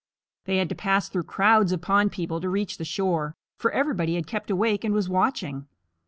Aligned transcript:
They 0.45 0.57
had 0.57 0.67
to 0.69 0.73
pass 0.73 1.07
through 1.09 1.25
crowds 1.25 1.71
of 1.71 1.79
pond 1.83 2.11
people 2.11 2.41
to 2.41 2.49
reach 2.49 2.79
the 2.79 2.83
shore, 2.83 3.35
for 3.59 3.69
everybody 3.69 4.15
had 4.15 4.25
kept 4.25 4.49
awake 4.49 4.83
and 4.83 4.95
was 4.95 5.07
watching. 5.07 5.67